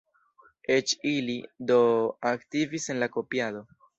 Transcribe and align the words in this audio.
Eĉ 0.75 0.93
ili, 1.09 1.35
do, 1.71 1.77
aktivis 2.31 2.89
en 2.95 3.03
la 3.05 3.11
kopiado. 3.19 3.65